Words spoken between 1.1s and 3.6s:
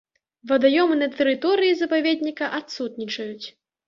тэрыторыі запаведніка адсутнічаюць.